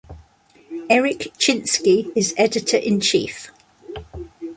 Eric 0.89 1.31
Chinski 1.37 2.11
is 2.15 2.33
editor-in-chief. 2.35 3.51